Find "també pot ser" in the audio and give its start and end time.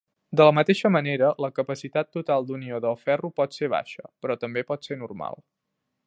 4.45-4.97